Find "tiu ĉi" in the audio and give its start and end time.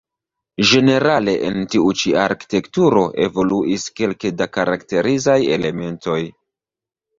1.73-2.13